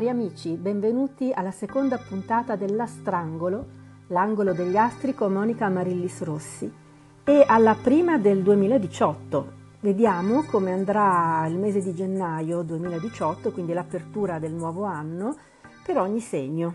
[0.00, 3.66] Cari amici, benvenuti alla seconda puntata dell'Astrangolo,
[4.06, 6.72] l'angolo degli astri con Monica Marillis Rossi
[7.22, 9.52] e alla prima del 2018.
[9.80, 15.36] Vediamo come andrà il mese di gennaio 2018, quindi l'apertura del nuovo anno
[15.84, 16.74] per ogni segno.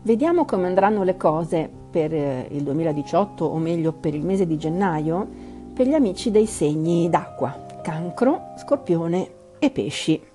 [0.00, 4.56] Vediamo come andranno le cose per eh, il 2018 o meglio per il mese di
[4.56, 5.28] gennaio
[5.74, 10.30] per gli amici dei segni d'acqua, cancro, scorpione e pesci.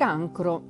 [0.00, 0.62] Cancro.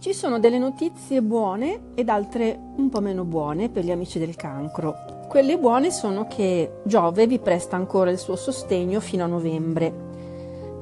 [0.00, 4.34] Ci sono delle notizie buone ed altre un po' meno buone per gli amici del
[4.34, 4.96] cancro.
[5.28, 9.94] Quelle buone sono che Giove vi presta ancora il suo sostegno fino a novembre.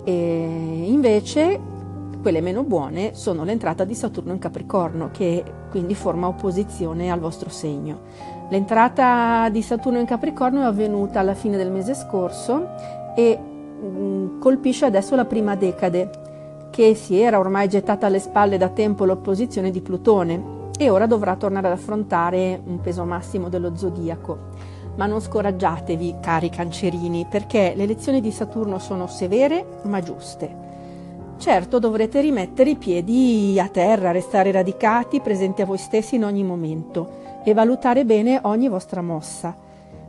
[0.05, 1.61] E invece
[2.23, 7.51] quelle meno buone sono l'entrata di Saturno in Capricorno, che quindi forma opposizione al vostro
[7.51, 8.01] segno.
[8.49, 12.69] L'entrata di Saturno in Capricorno è avvenuta alla fine del mese scorso
[13.15, 16.20] e mh, colpisce adesso la prima decade,
[16.81, 21.37] che si era ormai gettata alle spalle da tempo l'opposizione di Plutone e ora dovrà
[21.37, 24.39] tornare ad affrontare un peso massimo dello zodiaco.
[24.97, 30.49] Ma non scoraggiatevi, cari cancerini, perché le lezioni di Saturno sono severe ma giuste.
[31.37, 36.45] Certo dovrete rimettere i piedi a terra, restare radicati, presenti a voi stessi in ogni
[36.45, 39.55] momento e valutare bene ogni vostra mossa.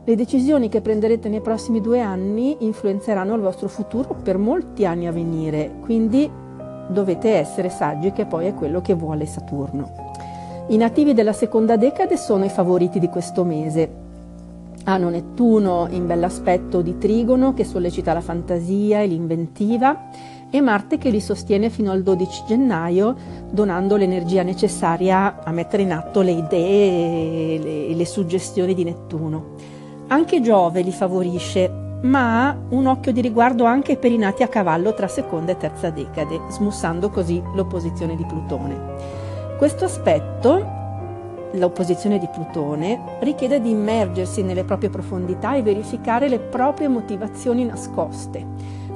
[0.04, 5.06] Le decisioni che prenderete nei prossimi due anni influenzeranno il vostro futuro per molti anni
[5.06, 6.40] a venire, quindi
[6.88, 10.10] dovete essere saggi che poi è quello che vuole Saturno.
[10.68, 14.00] I nativi della seconda decade sono i favoriti di questo mese.
[14.84, 20.08] Hanno Nettuno in bell'aspetto di trigono che sollecita la fantasia e l'inventiva
[20.50, 23.16] e Marte che li sostiene fino al 12 gennaio
[23.50, 29.54] donando l'energia necessaria a mettere in atto le idee e le, le suggestioni di Nettuno.
[30.08, 34.94] Anche Giove li favorisce ma un occhio di riguardo anche per i nati a cavallo
[34.94, 38.80] tra seconda e terza decade, smussando così l'opposizione di Plutone.
[39.56, 40.80] Questo aspetto,
[41.52, 48.44] l'opposizione di Plutone, richiede di immergersi nelle proprie profondità e verificare le proprie motivazioni nascoste,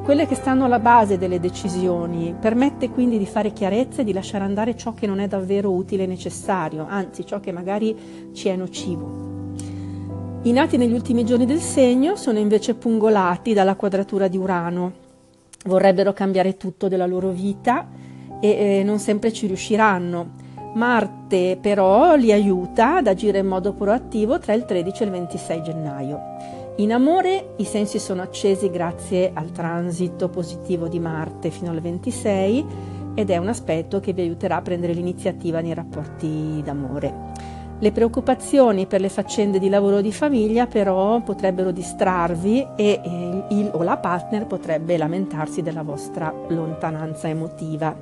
[0.03, 4.45] quelle che stanno alla base delle decisioni, permette quindi di fare chiarezza e di lasciare
[4.45, 8.57] andare ciò che non è davvero utile e necessario, anzi ciò che magari ci è
[8.57, 9.36] nocivo.
[10.47, 14.93] I nati negli ultimi giorni del segno sono invece pungolati dalla quadratura di Urano.
[15.65, 17.89] Vorrebbero cambiare tutto della loro vita
[18.39, 18.49] e
[18.79, 20.35] eh, non sempre ci riusciranno.
[20.75, 25.63] Marte però li aiuta ad agire in modo proattivo tra il 13 e il 26
[25.65, 26.21] gennaio.
[26.77, 32.67] In amore i sensi sono accesi grazie al transito positivo di Marte fino al 26
[33.15, 37.56] ed è un aspetto che vi aiuterà a prendere l'iniziativa nei rapporti d'amore.
[37.79, 43.01] Le preoccupazioni per le faccende di lavoro o di famiglia però potrebbero distrarvi e
[43.51, 47.95] il o la partner potrebbe lamentarsi della vostra lontananza emotiva.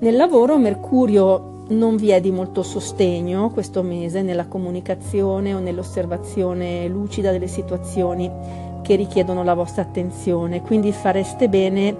[0.00, 6.88] Nel lavoro Mercurio non vi è di molto sostegno questo mese nella comunicazione o nell'osservazione
[6.88, 8.28] lucida delle situazioni
[8.82, 11.96] che richiedono la vostra attenzione, quindi fareste bene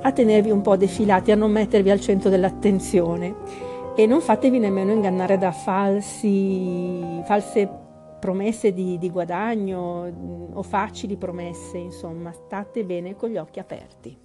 [0.00, 3.67] a tenervi un po' defilati, a non mettervi al centro dell'attenzione
[3.98, 7.68] e non fatevi nemmeno ingannare da falsi, false
[8.20, 14.16] promesse di, di guadagno mm, o facili promesse, insomma, state bene con gli occhi aperti.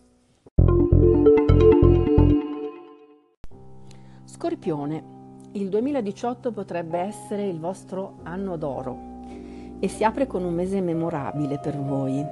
[4.26, 5.04] Scorpione,
[5.54, 8.96] il 2018 potrebbe essere il vostro anno d'oro
[9.80, 12.24] e si apre con un mese memorabile per voi.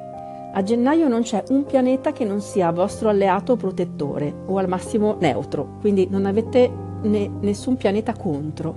[0.53, 4.67] A gennaio non c'è un pianeta che non sia vostro alleato o protettore o al
[4.67, 8.75] massimo neutro, quindi non avete né nessun pianeta contro.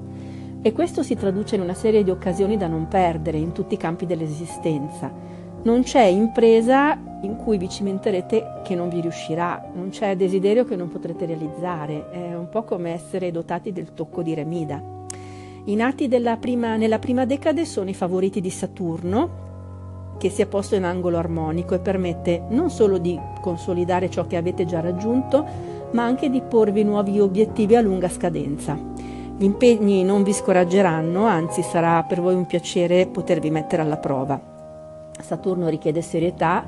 [0.62, 3.78] E questo si traduce in una serie di occasioni da non perdere in tutti i
[3.78, 5.12] campi dell'esistenza.
[5.62, 10.76] Non c'è impresa in cui vi cimenterete che non vi riuscirà, non c'è desiderio che
[10.76, 14.82] non potrete realizzare, è un po' come essere dotati del tocco di Remida.
[15.66, 19.42] I nati prima, nella prima decade sono i favoriti di Saturno,
[20.18, 24.36] che si è posto in angolo armonico e permette non solo di consolidare ciò che
[24.36, 25.46] avete già raggiunto,
[25.94, 28.76] ma anche di porvi nuovi obiettivi a lunga scadenza.
[29.36, 34.40] Gli impegni non vi scoraggeranno, anzi sarà per voi un piacere potervi mettere alla prova.
[35.20, 36.64] Saturno richiede serietà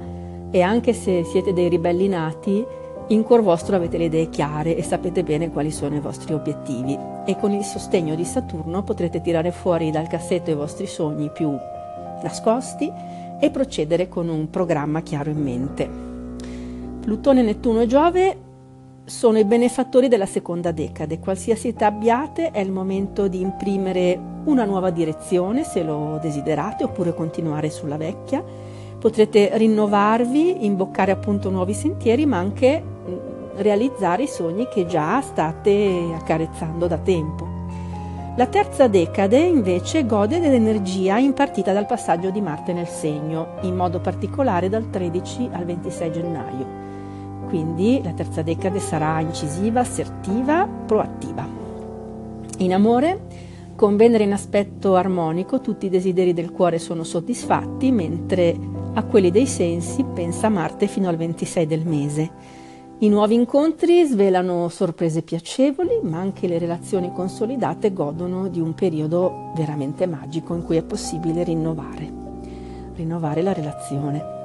[0.50, 2.64] e anche se siete dei ribelli nati,
[3.08, 6.98] in cuor vostro avete le idee chiare e sapete bene quali sono i vostri obiettivi
[7.24, 11.56] e con il sostegno di Saturno potrete tirare fuori dal cassetto i vostri sogni più
[12.22, 12.90] nascosti
[13.38, 15.88] e procedere con un programma chiaro in mente.
[17.00, 18.45] Plutone, Nettuno e Giove
[19.06, 21.20] sono i benefattori della seconda decade.
[21.20, 27.14] Qualsiasi età abbiate è il momento di imprimere una nuova direzione se lo desiderate oppure
[27.14, 28.44] continuare sulla vecchia.
[28.98, 33.14] Potrete rinnovarvi, imboccare appunto nuovi sentieri, ma anche mm,
[33.58, 37.54] realizzare i sogni che già state accarezzando da tempo.
[38.36, 44.00] La terza decade invece gode dell'energia impartita dal passaggio di Marte nel segno, in modo
[44.00, 46.86] particolare dal 13 al 26 gennaio.
[47.48, 51.46] Quindi la terza decade sarà incisiva, assertiva, proattiva.
[52.58, 53.44] In amore,
[53.76, 58.56] con Venere in aspetto armonico, tutti i desideri del cuore sono soddisfatti, mentre
[58.94, 62.30] a quelli dei sensi pensa Marte fino al 26 del mese.
[63.00, 69.52] I nuovi incontri svelano sorprese piacevoli, ma anche le relazioni consolidate godono di un periodo
[69.54, 72.10] veramente magico in cui è possibile rinnovare,
[72.94, 74.35] rinnovare la relazione.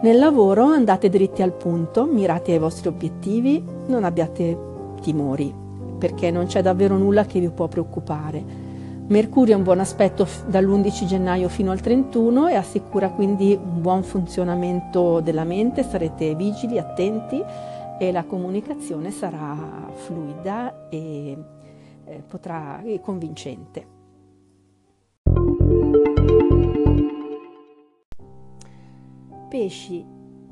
[0.00, 4.56] Nel lavoro andate dritti al punto, mirate ai vostri obiettivi, non abbiate
[5.00, 5.52] timori,
[5.98, 8.66] perché non c'è davvero nulla che vi può preoccupare.
[9.08, 14.04] Mercurio è un buon aspetto dall'11 gennaio fino al 31 e assicura quindi un buon
[14.04, 17.42] funzionamento della mente, sarete vigili, attenti
[17.98, 21.36] e la comunicazione sarà fluida e
[22.04, 23.97] eh, potrà, e convincente.
[29.58, 30.06] Pesci,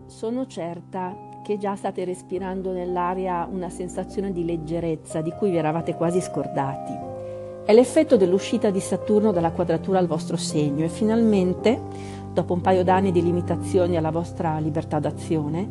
[0.07, 5.95] sono certa che già state respirando nell'aria una sensazione di leggerezza di cui vi eravate
[5.95, 6.93] quasi scordati.
[7.65, 11.81] È l'effetto dell'uscita di Saturno dalla quadratura al vostro segno e finalmente,
[12.33, 15.69] dopo un paio d'anni di limitazioni alla vostra libertà d'azione,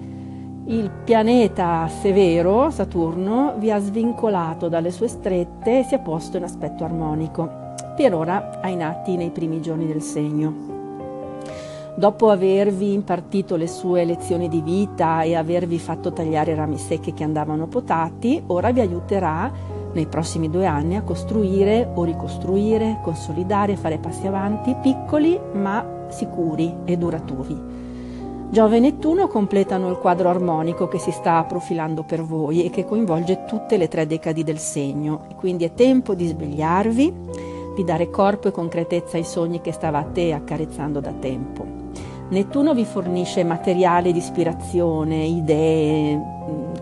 [0.67, 6.43] il pianeta severo, Saturno, vi ha svincolato dalle sue strette e si è posto in
[6.43, 10.75] aspetto armonico, per ora ai nati nei primi giorni del segno.
[11.97, 17.23] Dopo avervi impartito le sue lezioni di vita e avervi fatto tagliare rami secchi che
[17.23, 19.49] andavano potati, ora vi aiuterà
[19.93, 26.79] nei prossimi due anni a costruire o ricostruire, consolidare, fare passi avanti piccoli ma sicuri
[26.83, 27.83] e duraturi.
[28.49, 32.83] Giove e Nettuno completano il quadro armonico che si sta profilando per voi e che
[32.83, 35.27] coinvolge tutte le tre decadi del segno.
[35.37, 37.13] Quindi è tempo di svegliarvi,
[37.73, 41.74] di dare corpo e concretezza ai sogni che stavate accarezzando da tempo.
[42.27, 46.19] Nettuno vi fornisce materiale di ispirazione, idee,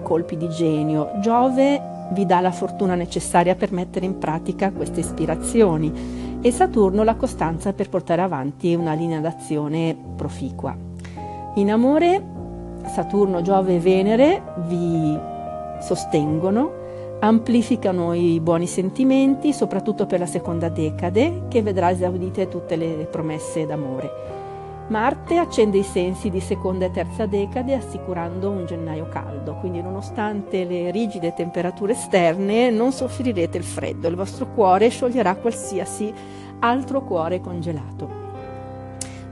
[0.01, 1.11] colpi di genio.
[1.19, 1.81] Giove
[2.11, 7.73] vi dà la fortuna necessaria per mettere in pratica queste ispirazioni e Saturno la costanza
[7.73, 10.75] per portare avanti una linea d'azione proficua.
[11.55, 12.23] In amore
[12.85, 15.17] Saturno, Giove e Venere vi
[15.81, 16.71] sostengono,
[17.19, 23.65] amplificano i buoni sentimenti, soprattutto per la seconda decade, che vedrà esaudite tutte le promesse
[23.65, 24.42] d'amore.
[24.89, 30.65] Marte accende i sensi di seconda e terza decade assicurando un gennaio caldo, quindi nonostante
[30.65, 36.13] le rigide temperature esterne non soffrirete il freddo, il vostro cuore scioglierà qualsiasi
[36.59, 38.21] altro cuore congelato.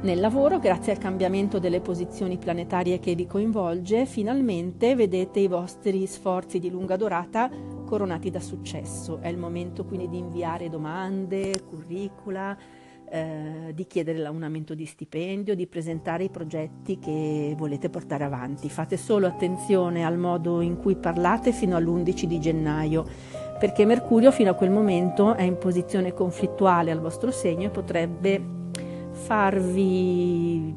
[0.04, 6.08] Nel lavoro, grazie al cambiamento delle posizioni planetarie che vi coinvolge, finalmente vedete i vostri
[6.08, 7.52] sforzi di lunga durata
[7.86, 9.20] coronati da successo.
[9.20, 12.58] È il momento quindi di inviare domande, curricula,
[13.12, 18.70] eh, di chiedere l'aumento di stipendio, di presentare i progetti che volete portare avanti.
[18.70, 23.06] Fate solo attenzione al modo in cui parlate fino all'11 di gennaio,
[23.60, 28.42] perché Mercurio fino a quel momento è in posizione conflittuale al vostro segno e potrebbe
[29.12, 30.74] farvi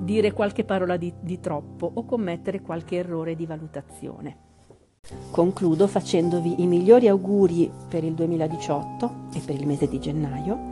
[0.00, 4.36] dire qualche parola di, di troppo o commettere qualche errore di valutazione.
[5.30, 10.71] Concludo facendovi i migliori auguri per il 2018 e per il mese di gennaio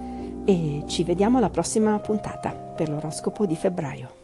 [0.50, 4.19] e ci vediamo alla prossima puntata per l'oroscopo di febbraio.